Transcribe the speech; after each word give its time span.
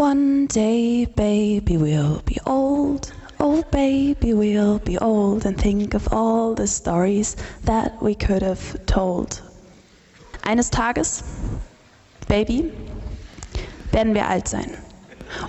One 0.00 0.46
day, 0.46 1.06
baby, 1.06 1.76
we'll 1.76 2.22
be 2.24 2.38
old. 2.46 3.12
Oh, 3.40 3.64
baby, 3.72 4.32
we'll 4.32 4.78
be 4.78 4.96
old 4.96 5.44
and 5.44 5.58
think 5.58 5.92
of 5.92 6.12
all 6.12 6.54
the 6.54 6.68
stories 6.68 7.34
that 7.64 8.00
we 8.00 8.14
could 8.14 8.40
have 8.42 8.86
told. 8.86 9.42
Eines 10.44 10.70
Tages, 10.70 11.24
Baby, 12.28 12.70
werden 13.90 14.14
wir 14.14 14.28
alt 14.28 14.46
sein. 14.46 14.70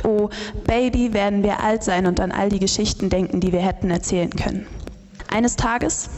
Oh, 0.04 0.32
Baby, 0.66 1.13
werden 1.13 1.43
wir 1.43 1.59
alt 1.61 1.84
sein 1.84 2.07
und 2.07 2.20
an 2.20 2.31
all 2.31 2.50
die 2.50 2.59
Geschichten 2.59 3.11
denken, 3.11 3.41
die 3.41 3.52
wir 3.52 3.61
hätten 3.61 3.91
erzählen 3.91 4.31
können. 4.31 4.66
Eines 5.27 5.57
Tages, 5.57 6.09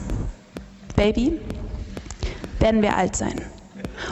Baby, 0.95 1.37
werden 2.59 2.81
wir 2.81 2.95
alt 2.95 3.13
sein. 3.13 3.41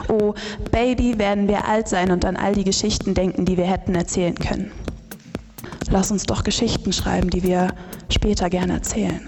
Oh, 0.08 0.34
Baby, 0.72 1.18
werden 1.18 1.48
wir 1.48 1.68
alt 1.68 1.88
sein 1.88 2.12
und 2.12 2.26
an 2.26 2.36
all 2.36 2.54
die 2.54 2.64
Geschichten 2.64 3.14
denken, 3.14 3.46
die 3.46 3.58
wir 3.58 3.66
hätten 3.66 3.96
erzählen 3.96 4.36
können. 4.36 4.72
Lass 5.92 6.12
uns 6.12 6.24
doch 6.24 6.44
Geschichten 6.44 6.94
schreiben, 6.94 7.30
die 7.30 7.44
wir 7.44 7.74
später 8.10 8.50
gerne 8.50 8.74
erzählen. 8.74 9.28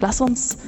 Lass 0.00 0.20
uns 0.20 0.58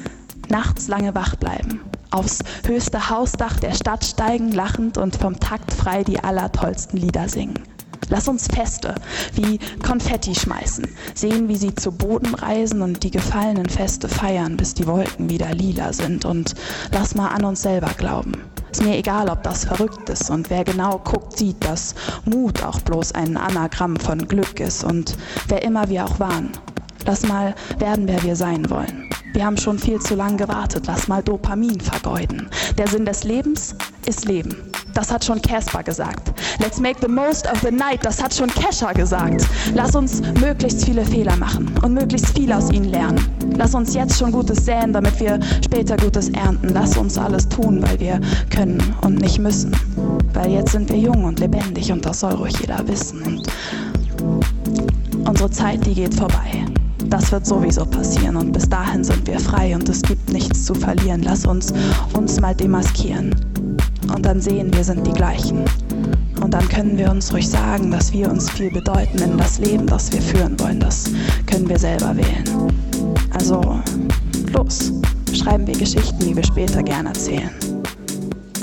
nachts 0.48 0.88
lange 0.88 1.14
wach 1.14 1.36
bleiben, 1.36 1.80
aufs 2.10 2.40
höchste 2.66 3.10
Hausdach 3.10 3.60
der 3.60 3.74
Stadt 3.74 4.04
steigen, 4.04 4.52
lachend 4.52 4.98
und 4.98 5.16
vom 5.16 5.38
Takt 5.38 5.72
frei 5.72 6.02
die 6.02 6.18
allertollsten 6.18 6.98
Lieder 6.98 7.28
singen. 7.28 7.62
Lass 8.10 8.26
uns 8.26 8.48
Feste 8.48 8.94
wie 9.34 9.58
Konfetti 9.86 10.34
schmeißen, 10.34 10.86
sehen, 11.14 11.48
wie 11.48 11.56
sie 11.56 11.74
zu 11.74 11.92
Boden 11.92 12.34
reisen 12.34 12.80
und 12.80 13.02
die 13.02 13.10
gefallenen 13.10 13.68
Feste 13.68 14.08
feiern, 14.08 14.56
bis 14.56 14.72
die 14.72 14.86
Wolken 14.86 15.28
wieder 15.28 15.52
lila 15.52 15.92
sind. 15.92 16.24
Und 16.24 16.54
lass 16.90 17.14
mal 17.14 17.28
an 17.28 17.44
uns 17.44 17.62
selber 17.62 17.90
glauben. 17.98 18.32
Ist 18.70 18.82
mir 18.82 18.96
egal, 18.96 19.28
ob 19.28 19.42
das 19.42 19.64
verrückt 19.64 20.08
ist 20.10 20.30
und 20.30 20.50
wer 20.50 20.64
genau 20.64 20.98
guckt, 20.98 21.38
sieht, 21.38 21.64
dass 21.64 21.94
Mut 22.24 22.62
auch 22.62 22.80
bloß 22.80 23.12
ein 23.12 23.36
Anagramm 23.36 23.96
von 23.96 24.28
Glück 24.28 24.60
ist 24.60 24.84
und 24.84 25.16
wer 25.48 25.62
immer 25.62 25.88
wir 25.88 26.04
auch 26.04 26.20
waren. 26.20 26.50
Lass 27.06 27.26
mal 27.26 27.54
werden, 27.78 28.06
wer 28.06 28.22
wir 28.22 28.36
sein 28.36 28.68
wollen. 28.68 29.08
Wir 29.32 29.44
haben 29.44 29.56
schon 29.56 29.78
viel 29.78 30.00
zu 30.00 30.14
lange 30.14 30.36
gewartet. 30.36 30.84
Lass 30.86 31.08
mal 31.08 31.22
Dopamin 31.22 31.80
vergeuden. 31.80 32.48
Der 32.76 32.88
Sinn 32.88 33.04
des 33.04 33.24
Lebens 33.24 33.74
ist 34.06 34.24
Leben. 34.24 34.56
Das 34.94 35.12
hat 35.12 35.24
schon 35.24 35.40
Casper 35.40 35.82
gesagt. 35.82 36.32
Let's 36.58 36.80
make 36.80 36.96
the 37.00 37.08
most 37.08 37.46
of 37.46 37.60
the 37.60 37.70
night. 37.70 38.04
Das 38.04 38.22
hat 38.22 38.34
schon 38.34 38.48
Kesha 38.48 38.92
gesagt. 38.92 39.46
Lass 39.74 39.94
uns 39.94 40.22
möglichst 40.40 40.84
viele 40.84 41.04
Fehler 41.04 41.36
machen 41.36 41.72
und 41.82 41.94
möglichst 41.94 42.36
viel 42.36 42.52
aus 42.52 42.70
ihnen 42.72 42.86
lernen. 42.86 43.24
Lass 43.56 43.74
uns 43.74 43.94
jetzt 43.94 44.18
schon 44.18 44.32
Gutes 44.32 44.64
säen, 44.64 44.92
damit 44.92 45.20
wir 45.20 45.38
später 45.64 45.96
Gutes 45.96 46.30
ernten. 46.30 46.70
Lass 46.70 46.96
uns 46.96 47.16
alles 47.18 47.48
tun, 47.48 47.82
weil 47.82 48.00
wir 48.00 48.20
können 48.50 48.82
und 49.02 49.20
nicht 49.20 49.38
müssen. 49.38 49.70
Weil 50.32 50.50
jetzt 50.50 50.72
sind 50.72 50.88
wir 50.90 50.98
jung 50.98 51.24
und 51.24 51.38
lebendig 51.38 51.92
und 51.92 52.04
das 52.04 52.20
soll 52.20 52.32
ruhig 52.32 52.58
jeder 52.60 52.86
wissen. 52.88 53.22
Und 54.22 55.28
unsere 55.28 55.50
Zeit, 55.50 55.84
die 55.86 55.94
geht 55.94 56.14
vorbei. 56.14 56.64
Das 57.08 57.32
wird 57.32 57.46
sowieso 57.46 57.86
passieren 57.86 58.36
und 58.36 58.52
bis 58.52 58.68
dahin 58.68 59.02
sind 59.02 59.26
wir 59.26 59.40
frei 59.40 59.74
und 59.74 59.88
es 59.88 60.02
gibt 60.02 60.32
nichts 60.32 60.64
zu 60.64 60.74
verlieren. 60.74 61.22
Lass 61.22 61.46
uns 61.46 61.72
uns 62.12 62.40
mal 62.40 62.54
demaskieren 62.54 63.34
und 64.14 64.24
dann 64.24 64.40
sehen, 64.40 64.72
wir 64.74 64.84
sind 64.84 65.06
die 65.06 65.12
gleichen. 65.12 65.64
Und 66.42 66.54
dann 66.54 66.68
können 66.68 66.96
wir 66.96 67.10
uns 67.10 67.32
ruhig 67.32 67.48
sagen, 67.48 67.90
dass 67.90 68.12
wir 68.12 68.30
uns 68.30 68.48
viel 68.50 68.70
bedeuten 68.70 69.18
in 69.18 69.36
das 69.36 69.58
Leben, 69.58 69.86
das 69.86 70.12
wir 70.12 70.22
führen 70.22 70.58
wollen. 70.60 70.80
Das 70.80 71.10
können 71.46 71.68
wir 71.68 71.78
selber 71.78 72.16
wählen. 72.16 72.44
Also 73.32 73.60
los, 74.52 74.92
schreiben 75.32 75.66
wir 75.66 75.76
Geschichten, 75.76 76.18
die 76.20 76.36
wir 76.36 76.44
später 76.44 76.82
gerne 76.82 77.08
erzählen. 77.08 77.50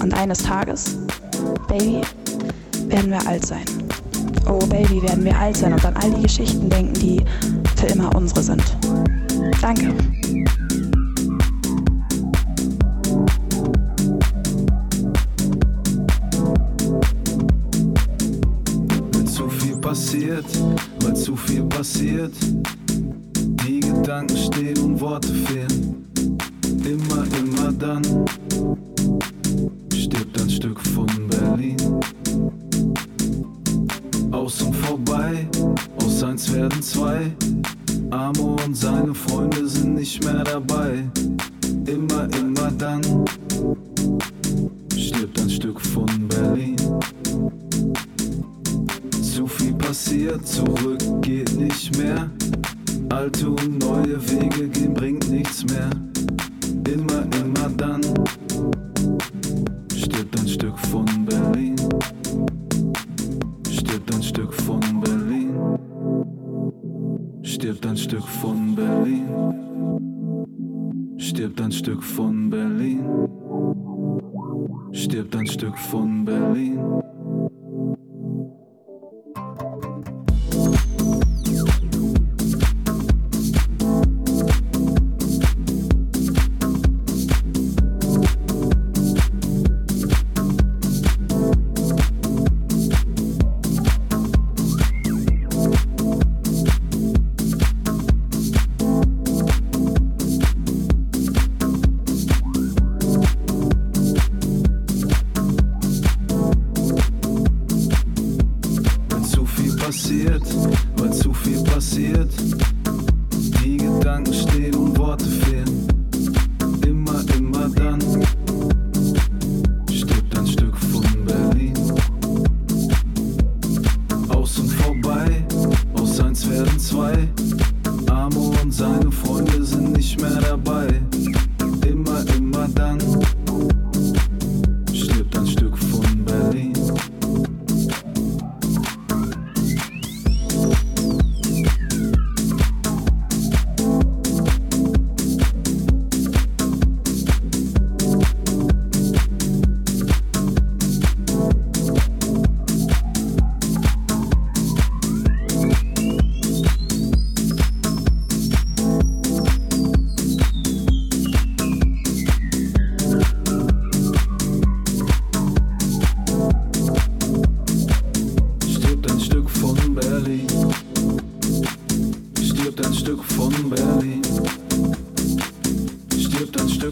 Und 0.02 0.14
eines 0.14 0.40
Tages, 0.40 0.98
Baby, 1.68 2.02
werden 2.88 3.12
wir 3.12 3.28
alt 3.28 3.46
sein. 3.46 3.66
Oh 4.48 4.60
Baby, 4.68 5.02
werden 5.02 5.24
wir 5.24 5.38
alt 5.38 5.58
sein 5.58 5.74
und 5.74 5.86
an 5.86 5.96
all 5.98 6.12
die 6.12 6.22
Geschichten 6.22 6.70
denken, 6.70 6.94
die 6.94 7.24
für 7.76 7.88
immer 7.88 8.16
unsere 8.16 8.44
sind. 8.44 8.64
Danke. 9.62 9.94
Wenn 19.12 19.28
zu 19.28 19.50
viel 19.50 19.78
passiert, 19.78 20.46
weil 21.02 21.16
zu 21.16 21.36
viel 21.36 21.64
passiert, 21.64 22.34
die 23.68 23.80
Gedanken 23.80 24.38
stehen 24.38 24.78
und 24.80 25.02
Worte 25.02 25.34
fehlen. 25.34 26.06
Immer, 26.86 27.24
immer 27.40 27.72
dann 27.72 28.26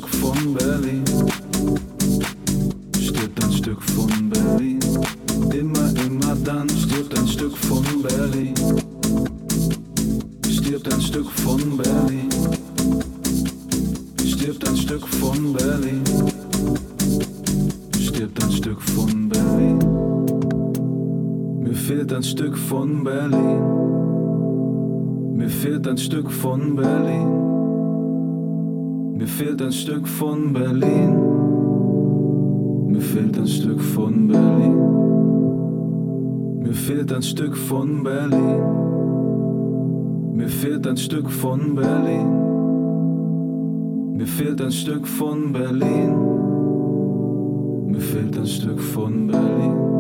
Stück 0.03 0.15
von 0.15 0.53
Berlin. 0.53 1.03
Stirbt 2.99 3.43
ein 3.43 3.51
Stück 3.53 3.81
von 3.81 4.29
Berlin. 4.29 4.79
Immer, 5.57 5.93
immer 6.05 6.35
dann 6.43 6.67
stirbt 6.69 7.17
ein 7.17 7.27
Stück 7.27 7.55
von 7.55 7.83
Berlin. 8.01 8.53
Stirbt 10.49 10.93
ein 10.93 11.01
Stück 11.01 11.29
von 11.29 11.77
Berlin. 11.77 12.29
Stirbt 14.25 14.67
ein 14.67 14.75
Stück 14.75 15.07
von 15.07 15.53
Berlin. 15.53 16.03
Stirbt 17.97 18.43
ein 18.43 18.51
Stück 18.51 18.81
von 18.81 19.29
Berlin. 19.29 19.79
Mir 21.61 21.75
fehlt 21.75 22.11
ein 22.11 22.23
Stück 22.23 22.57
von 22.57 23.03
Berlin. 23.05 23.61
Mir 25.37 25.49
fehlt 25.49 25.87
ein 25.87 25.97
Stück 25.97 26.29
von 26.29 26.75
Berlin. 26.75 27.52
Fehlt 29.43 29.61
ein 29.61 29.73
Stück 29.73 30.07
von 30.07 30.53
Berlin. 30.53 31.19
Mir 32.87 33.01
fehlt 33.01 33.37
ein 33.37 33.45
Stück 33.45 33.81
von 33.81 34.27
Berlin. 34.29 34.77
Mir 36.63 36.73
fehlt 36.73 37.11
ein 37.11 37.21
Stück 37.21 37.57
von 37.57 38.03
Berlin. 38.03 38.63
Mir 40.33 40.47
fehlt 40.47 40.87
ein 40.87 40.95
Stück 40.95 41.29
von 41.29 41.75
Berlin. 41.75 42.29
Mir 44.15 44.27
fehlt 44.27 44.61
ein 44.61 44.71
Stück 44.71 45.05
von 45.05 45.51
Berlin. 45.51 46.15
Mir 47.87 47.99
fehlt 47.99 48.37
ein 48.37 48.47
Stück 48.47 48.79
von 48.79 49.27
Berlin. 49.27 49.92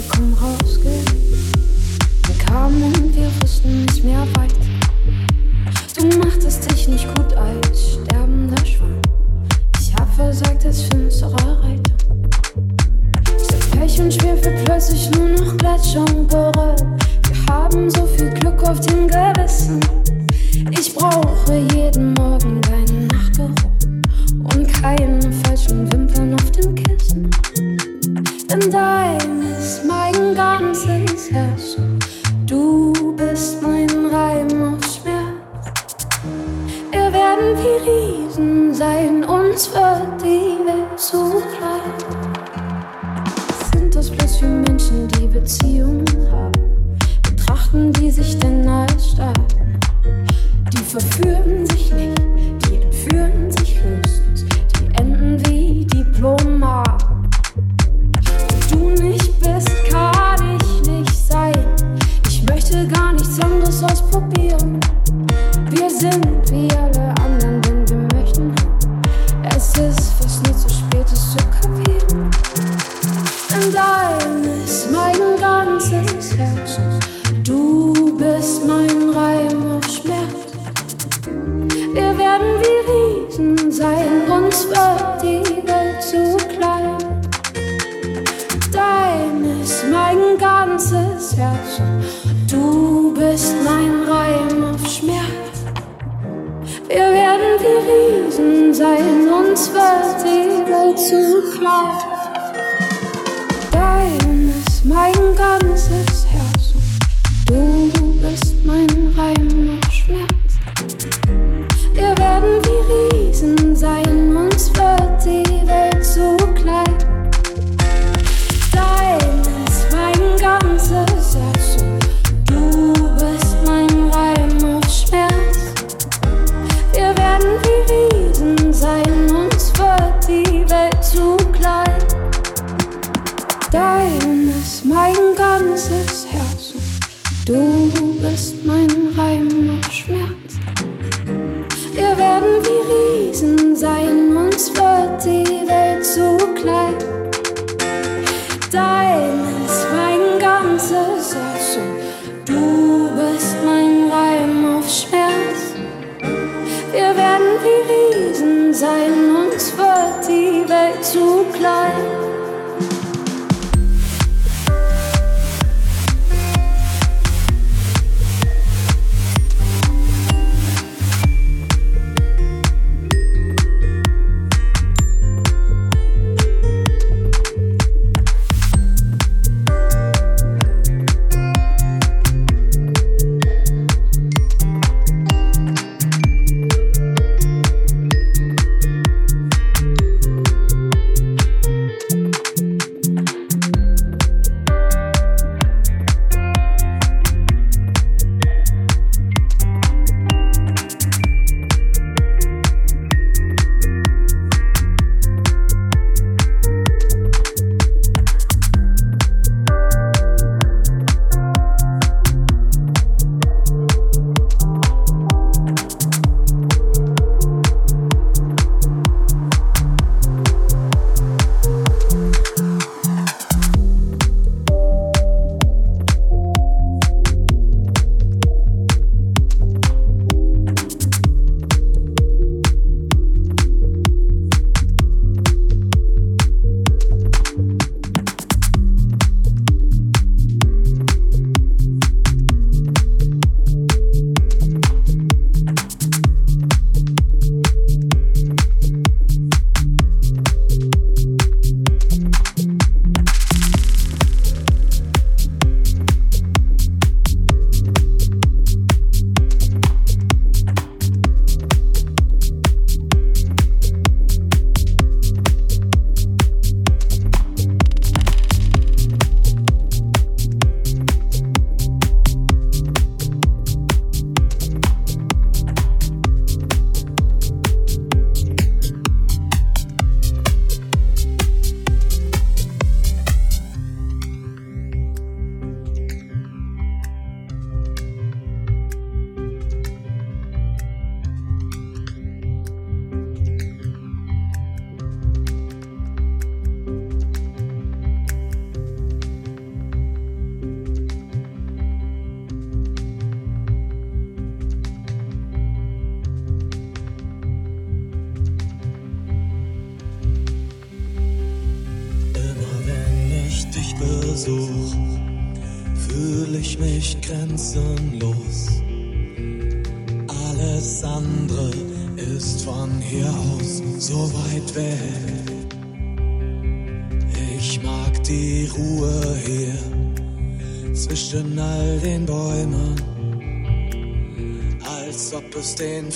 Auf 0.00 0.08
Teufel 0.08 0.69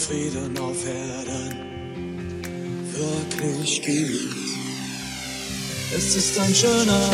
Frieden 0.07 0.59
auf 0.59 0.87
Erden 0.87 1.57
wirklich 2.93 3.81
gibt. 3.81 4.37
Es 5.97 6.14
ist 6.14 6.38
ein 6.38 6.55
schöner 6.55 7.11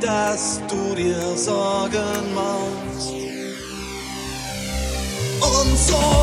dass 0.00 0.60
du 0.68 0.94
dir 0.94 1.36
Sorgen 1.36 2.34
machst. 2.34 3.12
Und 5.40 5.78
so 5.78 6.19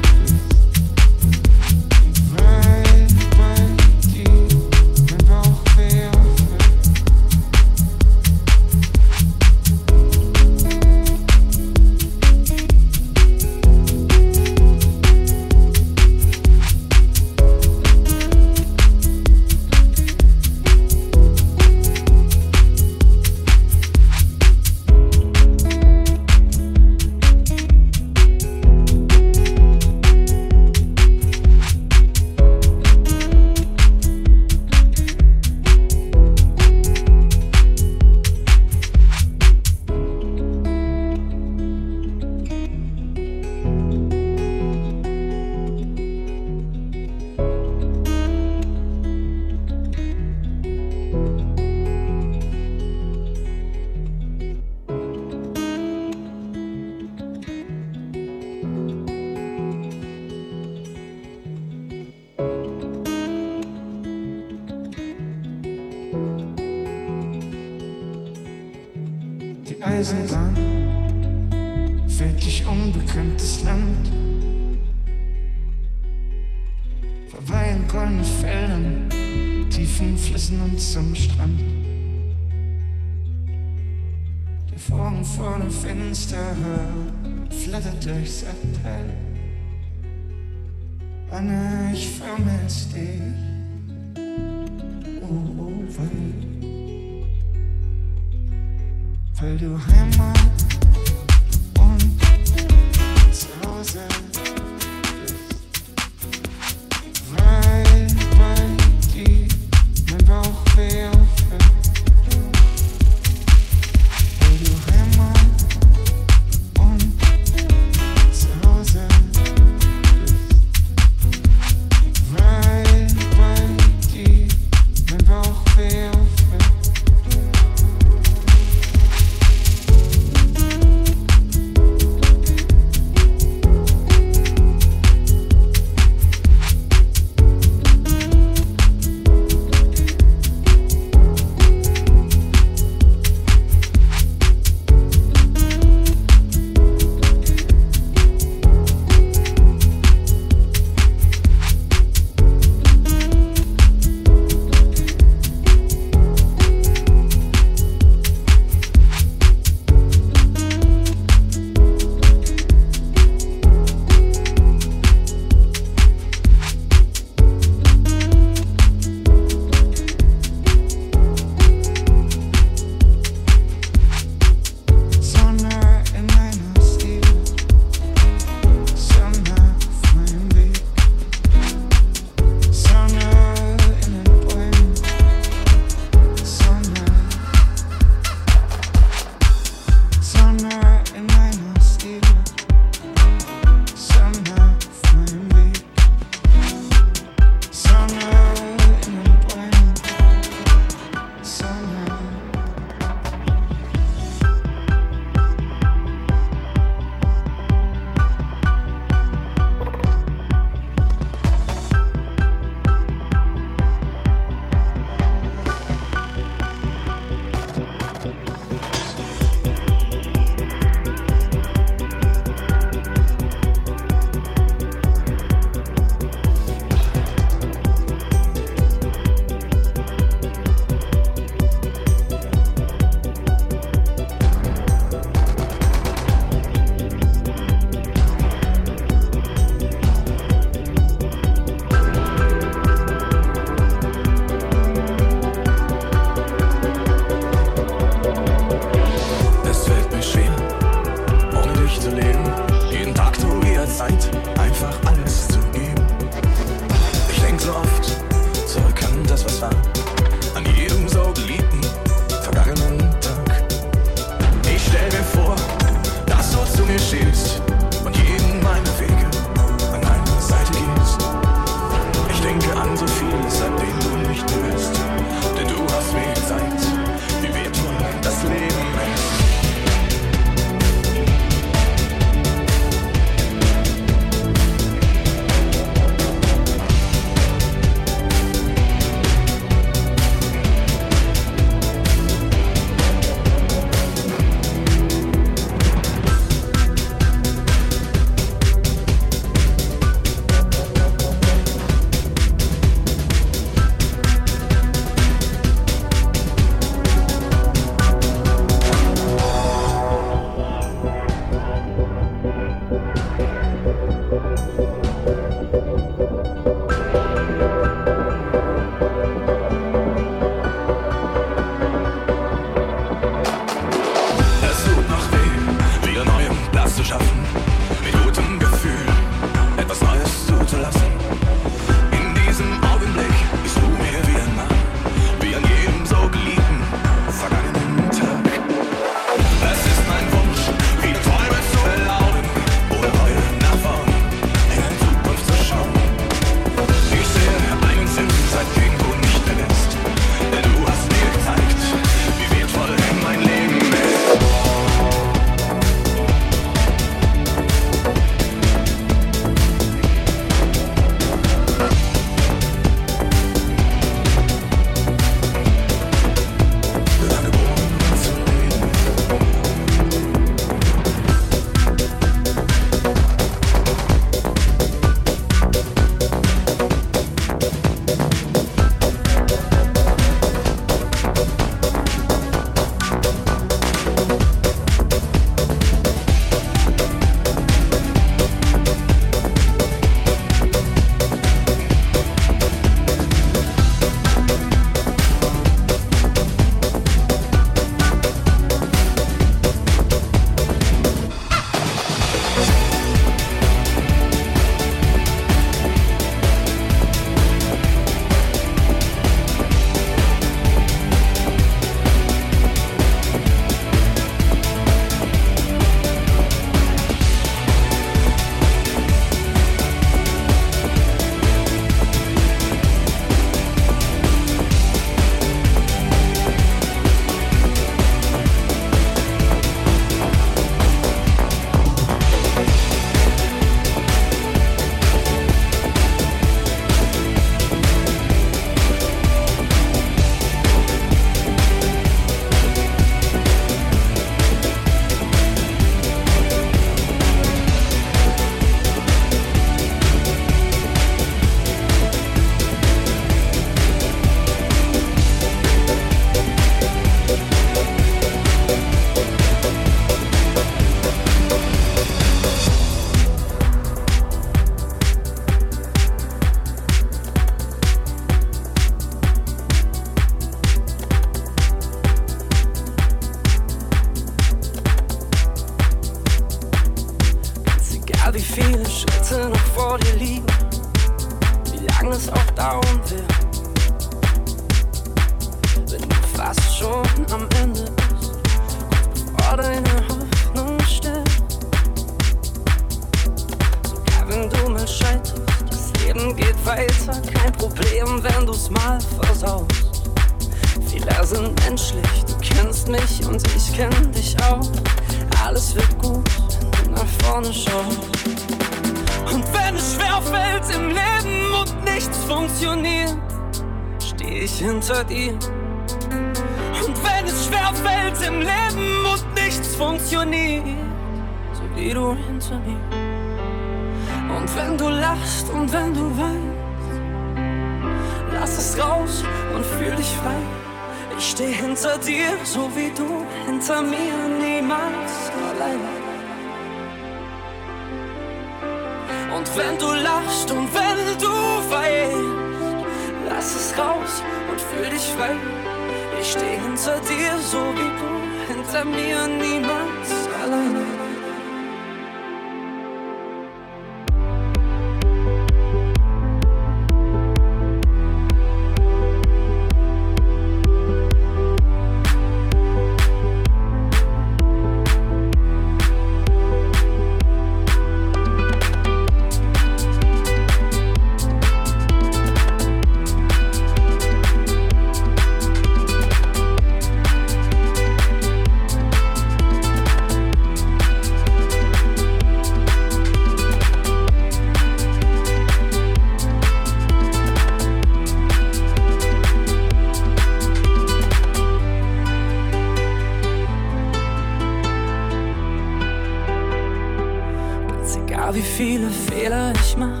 Ich 599.54 599.76
mach, 599.76 600.00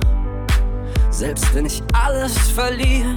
selbst 1.10 1.54
wenn 1.54 1.66
ich 1.66 1.82
alles 1.92 2.36
verliere, 2.50 3.16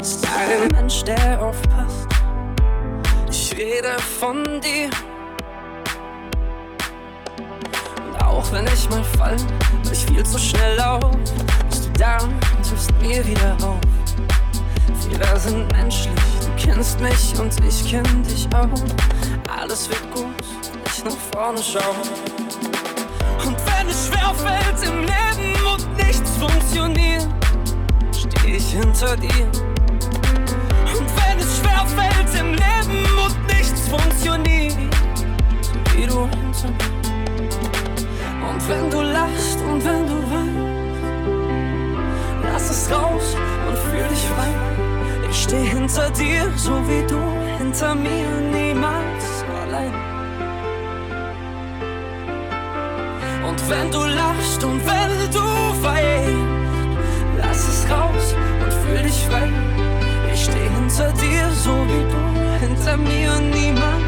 ist 0.00 0.26
ein 0.26 0.68
Mensch, 0.72 1.02
der 1.04 1.40
aufpasst. 1.40 2.08
Ich 3.30 3.56
rede 3.56 3.96
von 4.20 4.42
dir. 4.60 4.90
Und 8.06 8.22
auch 8.22 8.52
wenn 8.52 8.66
ich 8.66 8.88
mal 8.90 9.04
fall, 9.04 9.36
weil 9.84 9.92
ich 9.92 10.06
viel 10.06 10.24
zu 10.24 10.38
schnell 10.38 10.76
lauf, 10.76 11.16
bist 11.68 11.86
du 11.86 11.90
da 11.98 12.18
und 12.22 12.66
hilfst 12.66 12.92
mir 13.00 13.26
wieder 13.26 13.56
auf. 13.62 13.80
Fehler 15.00 15.38
sind 15.38 15.70
menschlich, 15.72 16.14
du 16.40 16.62
kennst 16.62 17.00
mich 17.00 17.38
und 17.38 17.52
ich 17.64 17.90
kenn 17.90 18.22
dich 18.24 18.48
auch. 18.54 18.68
Alles 19.60 19.88
wird 19.88 20.10
gut, 20.12 20.34
wenn 20.72 20.82
ich 20.86 21.04
nach 21.04 21.16
vorne 21.32 21.60
schau. 21.62 21.94
Schwerfällt 24.14 24.80
im 24.86 25.00
Leben 25.00 25.66
und 25.66 25.96
nichts 25.96 26.30
funktioniert, 26.36 27.26
steh 28.12 28.56
ich 28.56 28.70
hinter 28.70 29.16
dir. 29.16 29.46
Und 30.94 31.08
wenn 31.18 31.38
es 31.40 31.58
schwerfällt 31.58 32.32
im 32.38 32.52
Leben 32.52 33.04
und 33.24 33.46
nichts 33.48 33.88
funktioniert, 33.88 34.76
so 35.62 35.74
wie 35.96 36.06
du 36.06 36.28
hinter 36.28 36.68
mir. 36.68 36.94
Und 38.48 38.68
wenn 38.68 38.90
du 38.90 39.00
lachst 39.00 39.58
und 39.68 39.84
wenn 39.84 40.06
du 40.06 40.16
weinst, 40.30 41.04
lass 42.44 42.70
es 42.70 42.90
raus 42.92 43.36
und 43.68 43.78
fühl 43.78 44.08
dich 44.08 44.24
frei. 44.36 44.52
Ich 45.28 45.42
steh 45.42 45.64
hinter 45.64 46.08
dir, 46.10 46.52
so 46.56 46.80
wie 46.88 47.04
du 47.08 47.18
hinter 47.58 47.94
mir, 47.96 48.28
niemals 48.52 49.23
wenn 53.68 53.90
du 53.90 53.98
lachst 53.98 54.62
und 54.64 54.80
wenn 54.86 55.30
du 55.30 55.46
weinst, 55.82 56.98
lass 57.38 57.68
es 57.68 57.90
raus 57.90 58.34
und 58.62 58.72
fühl 58.82 59.02
dich 59.02 59.24
frei. 59.28 59.50
Ich 60.32 60.44
steh 60.44 60.68
hinter 60.76 61.12
dir, 61.12 61.50
so 61.50 61.72
wie 61.88 62.04
du 62.12 62.66
hinter 62.66 62.96
mir, 62.96 63.30
allein. 63.32 64.03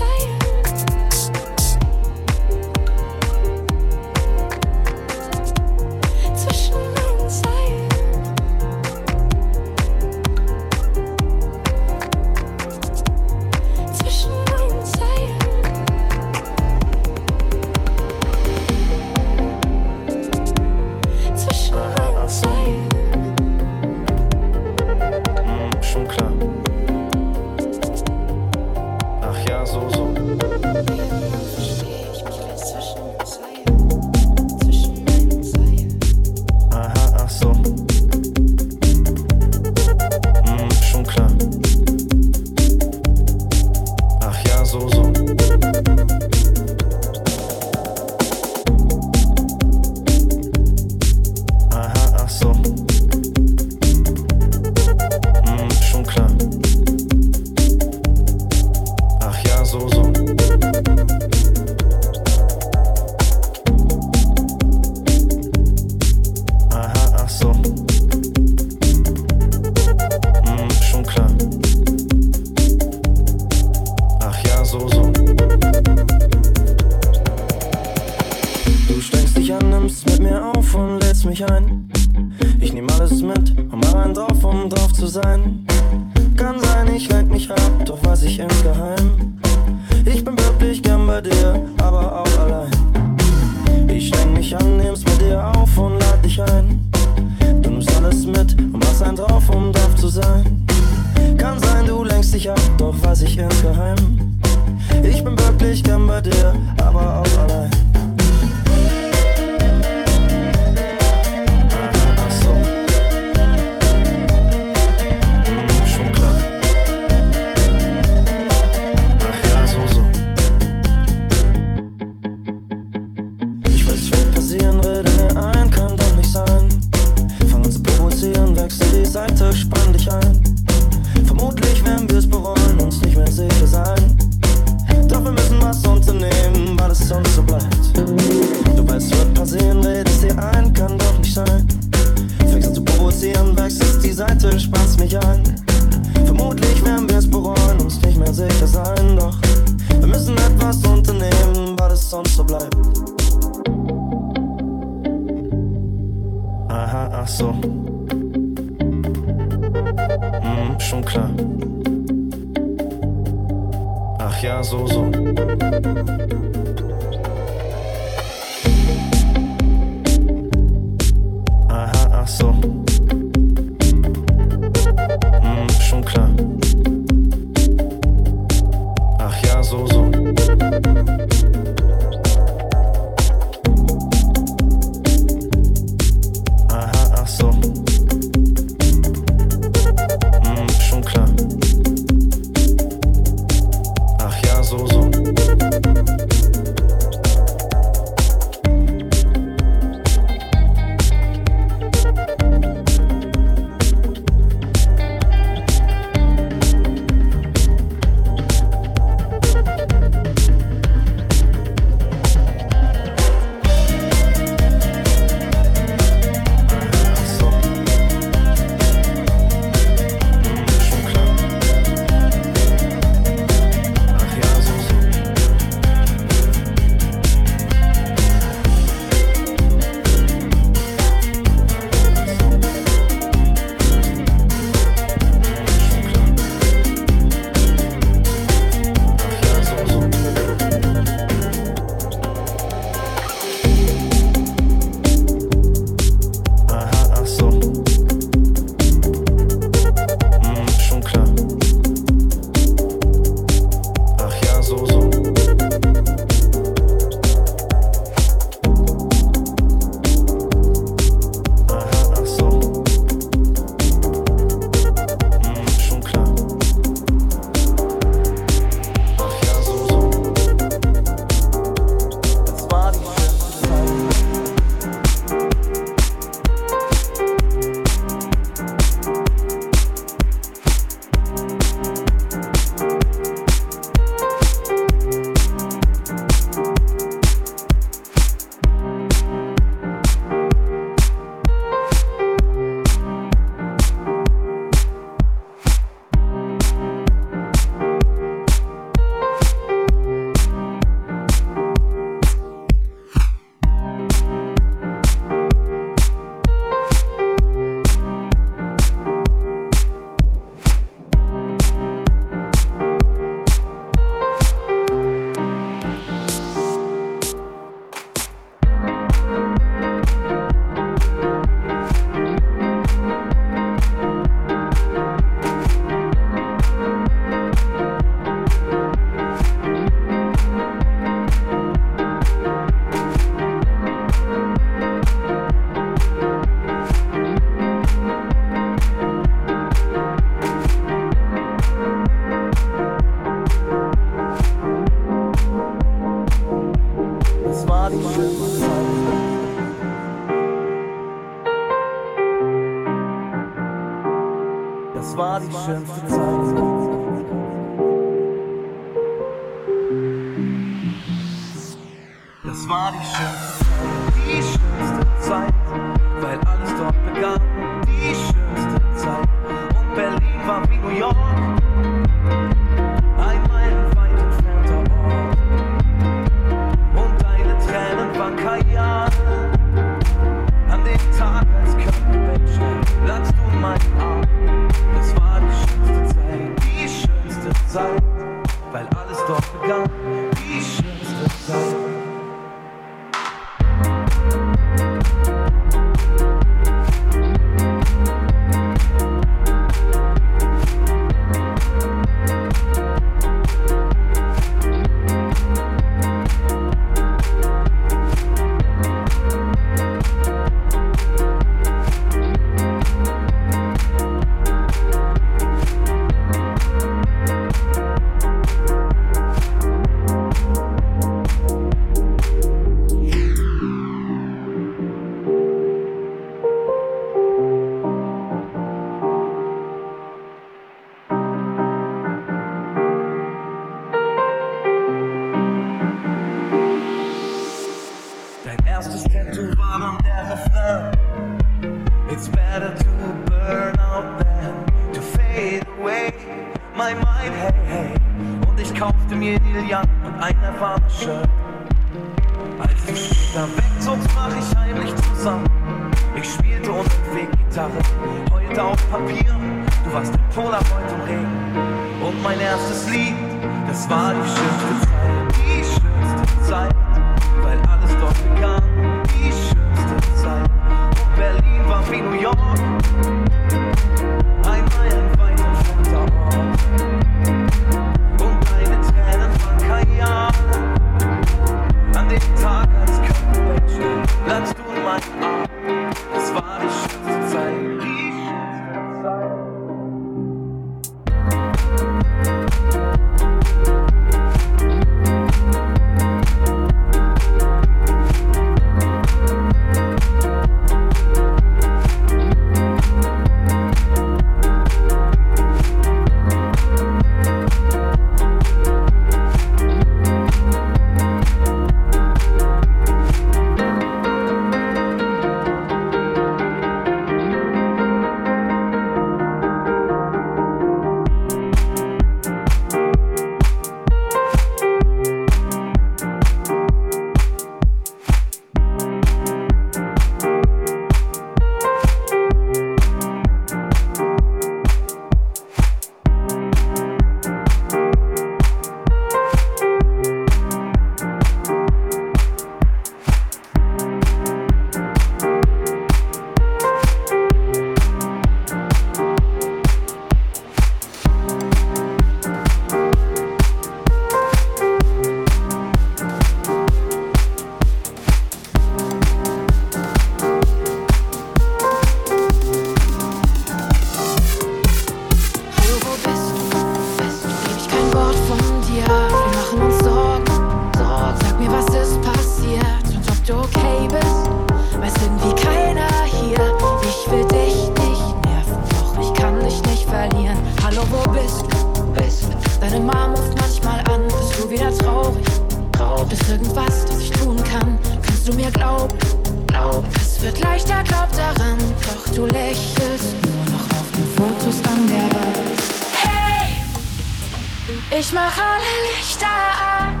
Wird 590.22 590.38
leichter, 590.40 590.82
glaub 590.84 591.10
daran. 591.12 591.58
Doch 591.82 592.14
du 592.14 592.26
lächelst 592.26 593.14
nur 593.24 593.44
noch 593.46 593.66
auf 593.78 593.90
den 593.94 594.06
Fotos 594.16 594.62
an 594.70 594.86
der 594.86 595.08
Wand. 595.16 595.60
Hey! 596.02 597.98
Ich 597.98 598.12
mach 598.12 598.36
alle 598.36 598.96
Lichter 598.96 599.26
an, 599.26 600.00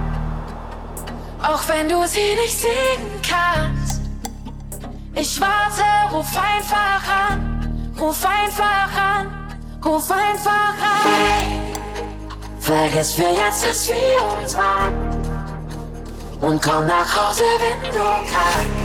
auch 1.42 1.66
wenn 1.68 1.88
du 1.88 2.06
sie 2.06 2.34
nicht 2.40 2.58
sehen 2.58 3.02
kannst. 3.28 4.00
Ich 5.14 5.40
warte, 5.40 5.84
ruf 6.12 6.28
einfach 6.36 7.02
an, 7.28 7.92
ruf 8.00 8.24
einfach 8.24 8.96
an, 8.96 9.56
ruf 9.84 10.10
einfach 10.10 10.74
an. 10.78 11.04
Hey! 11.04 11.62
Vergiss 12.60 13.14
für 13.14 13.22
jetzt, 13.22 13.66
dass 13.66 13.88
wir 13.88 14.38
uns 14.40 14.56
waren 14.56 14.94
und 16.40 16.62
komm 16.62 16.86
nach 16.86 17.28
Hause, 17.28 17.44
wenn 17.58 17.90
du 17.90 17.98
kannst. 17.98 18.81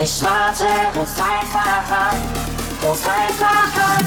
Ich 0.00 0.22
warte, 0.22 0.64
ruf 0.96 1.08
einfach 1.18 2.10
an, 2.10 2.16
ruf 2.82 3.00
einfach 3.06 3.98
an, 3.98 4.04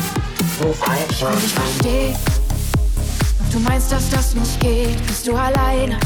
ruf 0.62 0.82
einfach 0.84 1.28
an. 1.28 1.38
Ich 1.44 1.54
versteh, 1.54 2.16
du 3.52 3.60
meinst, 3.60 3.92
dass 3.92 4.10
das 4.10 4.36
nicht 4.36 4.60
geht, 4.60 5.06
bist 5.08 5.26
du 5.26 5.36
alleine. 5.36 5.98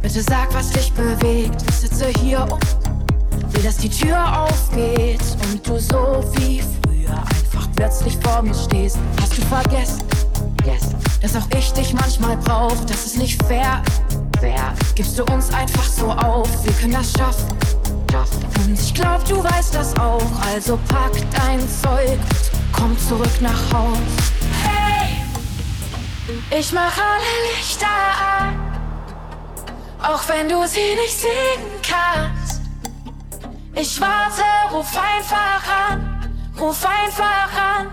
Bitte 0.00 0.22
sag, 0.22 0.52
was 0.54 0.70
dich 0.70 0.92
bewegt. 0.94 1.62
Ich 1.68 1.74
sitze 1.76 2.06
hier 2.20 2.40
und 2.50 3.54
will, 3.54 3.62
dass 3.62 3.76
die 3.76 3.90
Tür 3.90 4.44
aufgeht 4.44 5.20
und 5.50 5.66
du 5.66 5.78
so 5.78 6.24
wie 6.36 6.62
früher 6.82 7.18
einfach 7.18 7.68
plötzlich 7.76 8.16
vor 8.22 8.42
mir 8.42 8.54
stehst. 8.54 8.98
Hast 9.20 9.36
du 9.36 9.42
vergessen, 9.42 10.02
dass 11.20 11.36
auch 11.36 11.46
ich 11.56 11.72
dich 11.72 11.92
manchmal 11.92 12.36
brauch? 12.38 12.74
Das 12.88 13.06
ist 13.06 13.18
nicht 13.18 13.40
fair. 13.44 13.82
Fair. 14.40 14.74
Gibst 14.96 15.16
du 15.18 15.24
uns 15.26 15.52
einfach 15.52 15.84
so 15.84 16.10
auf? 16.10 16.48
Wir 16.64 16.72
können 16.72 16.94
das 16.94 17.12
schaffen. 17.12 17.61
Ich 18.74 18.92
glaub, 18.92 19.24
du 19.24 19.42
weißt 19.42 19.74
das 19.74 19.96
auch. 19.96 20.20
Also 20.52 20.78
pack 20.88 21.12
dein 21.34 21.60
Zeug, 21.60 22.18
komm 22.72 22.96
zurück 22.98 23.40
nach 23.40 23.72
Haus. 23.72 23.98
Hey! 24.62 25.22
Ich 26.58 26.72
mach 26.72 26.94
alle 26.96 27.56
Lichter 27.56 27.86
an, 27.86 28.60
auch 30.02 30.28
wenn 30.28 30.48
du 30.48 30.66
sie 30.66 30.94
nicht 31.00 31.18
sehen 31.20 31.62
kannst. 31.82 32.60
Ich 33.74 33.98
warte, 34.00 34.42
ruf 34.72 34.88
einfach 34.94 35.62
an, 35.88 36.30
ruf 36.60 36.84
einfach 36.84 37.78
an, 37.78 37.86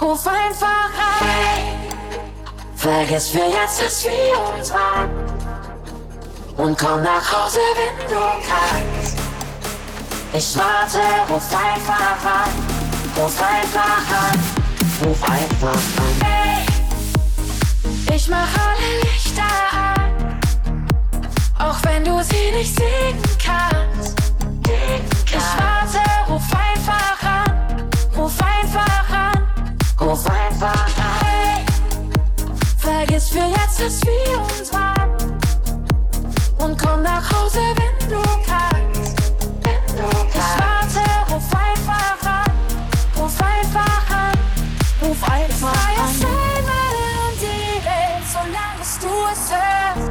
ruf 0.00 0.26
einfach 0.26 0.90
an. 0.96 1.28
Hey! 1.28 1.78
Vergiss 2.74 3.28
für 3.28 3.38
jetzt, 3.38 3.82
dass 3.82 4.04
wir 4.04 4.56
uns 4.56 4.72
waren 4.72 5.10
und 6.56 6.78
komm 6.78 7.02
nach 7.02 7.32
Hause, 7.32 7.60
wenn 7.76 8.08
du 8.08 8.16
kannst. 8.16 8.97
Ich 10.32 10.56
warte, 10.56 11.00
ruf 11.28 11.42
einfach 11.52 12.24
an, 12.24 12.50
ruf 13.16 13.42
einfach 13.42 14.04
an, 14.12 14.38
ruf 15.04 15.22
einfach 15.22 15.70
an. 15.70 16.14
Hey, 16.22 16.66
ich 18.14 18.28
mach 18.28 18.36
alle 18.36 19.00
Lichter 19.02 19.42
an, 19.72 20.38
auch 21.58 21.78
wenn 21.82 22.04
du 22.04 22.22
sie 22.22 22.52
nicht 22.52 22.76
sehen 22.76 23.18
kannst. 23.42 24.16
Ich 24.64 25.44
warte, 25.56 26.00
ruf 26.30 26.42
einfach 26.52 27.22
an, 27.22 27.88
ruf 28.16 28.34
einfach 28.40 29.10
an, 29.10 29.48
ruf 30.00 30.26
einfach 30.26 30.86
an. 30.98 31.24
Hey, 31.24 31.64
vergiss 32.76 33.30
für 33.30 33.38
jetzt, 33.38 33.80
dass 33.80 34.00
wir 34.02 34.40
uns 34.40 34.72
waren 34.72 35.38
und 36.58 36.78
komm 36.78 37.02
nach 37.02 37.24
Hause, 37.32 37.60
wenn 37.76 38.08
du 38.10 38.22
kannst. 38.46 38.87
Ich 39.98 40.04
warte, 40.04 41.02
ruf 41.28 41.42
einfach 41.52 42.22
an, 42.24 42.52
ruf 43.16 43.36
einfach 43.40 44.10
an, 44.10 44.38
ruf 45.02 45.22
einfach 45.24 45.88
an. 45.88 46.04
Es 46.04 46.20
sei 46.20 46.62
meine 46.62 47.04
und 47.26 47.40
die 47.40 47.84
Welt, 47.84 48.24
solange 48.32 48.78
bis 48.78 48.98
du 49.00 49.08
es 49.32 49.42
hörst. 49.50 50.10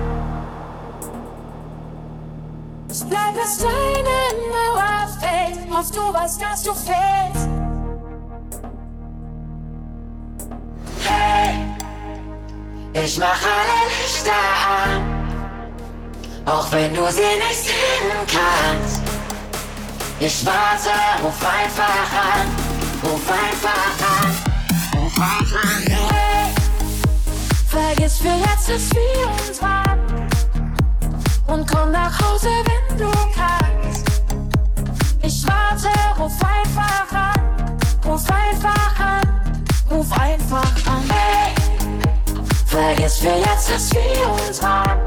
Es 2.89 3.01
bleibt 3.07 3.35
bis 3.35 3.57
deine 3.59 4.17
Mauer 4.51 5.07
fällt, 5.21 5.71
hoffst 5.71 5.95
du 5.95 6.13
weißt, 6.13 6.41
dass 6.41 6.63
du 6.63 6.73
fehlst. 6.73 7.47
Hey, 11.05 11.55
ich 12.91 13.17
mach 13.17 13.41
alle 13.41 13.87
Lichter 14.01 14.31
an, 14.67 15.01
auch 16.45 16.69
wenn 16.73 16.93
du 16.93 17.09
sie 17.09 17.21
nicht 17.21 17.63
sehen 17.63 18.27
kannst. 18.27 18.96
Ich 20.19 20.43
warte, 20.43 20.89
ruf 21.23 21.35
einfach 21.45 21.85
an, 22.11 22.47
ruf 23.03 23.21
einfach 23.29 23.93
an, 24.01 24.99
ruf 24.99 25.13
einfach 25.15 25.63
an. 25.63 25.83
Hey, 25.85 26.53
vergiss 27.67 28.17
für 28.17 28.29
jetzt, 28.29 28.67
dass 28.67 28.89
wir 28.95 29.29
uns 29.29 29.61
waren. 29.61 29.99
Und 31.45 31.67
komm 31.71 31.91
nach 31.91 32.19
Hause, 32.19 32.49
wenn 32.49 32.97
du 32.97 33.11
kannst. 33.35 34.05
Ich 35.21 35.45
warte, 35.45 35.89
ruf 36.19 36.33
einfach 36.41 37.15
an, 37.15 37.77
ruf 38.03 38.23
einfach 38.27 38.99
an, 38.99 39.63
ruf 39.91 40.11
einfach 40.13 40.87
an. 40.87 41.03
Hey, 41.09 41.53
vergiss 42.65 43.19
für 43.19 43.35
jetzt, 43.35 43.69
dass 43.69 43.93
wir 43.93 44.47
uns 44.47 44.63
waren. 44.63 44.99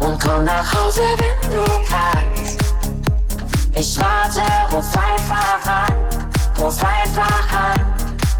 Und 0.00 0.20
komm 0.20 0.42
nach 0.44 0.74
Hause, 0.74 1.02
wenn 1.18 1.50
du 1.52 1.64
kannst. 1.88 2.49
Ich 3.74 3.98
warte, 3.98 4.42
ruf 4.72 4.96
einfach 4.96 5.66
an, 5.66 5.94
ruf 6.58 6.76
einfach 6.82 7.52
an, 7.52 7.80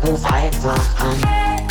ruf 0.05 0.25
einfach 0.25 1.01
an. 1.01 1.70